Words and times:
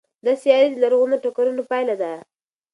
دا 0.25 0.33
سیارې 0.43 0.67
د 0.71 0.75
لرغونو 0.83 1.21
ټکرونو 1.23 1.61
پایله 1.69 1.95
ده. 2.01 2.11